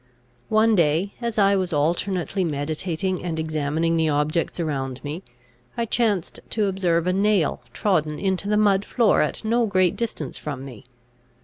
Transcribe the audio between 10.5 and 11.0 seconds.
me.